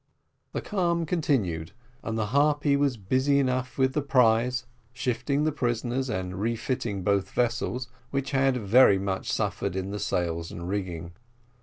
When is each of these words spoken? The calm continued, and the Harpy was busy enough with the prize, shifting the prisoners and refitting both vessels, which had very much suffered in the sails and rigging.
The 0.53 0.61
calm 0.63 1.05
continued, 1.05 1.73
and 2.01 2.17
the 2.17 2.25
Harpy 2.33 2.75
was 2.75 2.97
busy 2.97 3.37
enough 3.37 3.77
with 3.77 3.93
the 3.93 4.01
prize, 4.01 4.65
shifting 4.93 5.43
the 5.43 5.51
prisoners 5.51 6.09
and 6.09 6.41
refitting 6.41 7.03
both 7.03 7.29
vessels, 7.29 7.87
which 8.09 8.31
had 8.31 8.57
very 8.57 8.97
much 8.97 9.31
suffered 9.31 9.75
in 9.75 9.91
the 9.91 9.99
sails 9.99 10.49
and 10.51 10.67
rigging. 10.67 11.11